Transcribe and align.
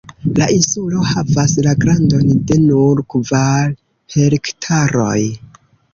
La 0.37 0.45
insulo 0.53 1.01
havas 1.09 1.51
la 1.67 1.75
grandon 1.83 2.33
de 2.53 2.57
nur 2.63 3.03
kvar 3.15 3.71
hektaroj. 4.17 5.17